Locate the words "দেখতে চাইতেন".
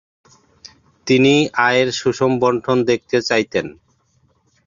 2.89-3.65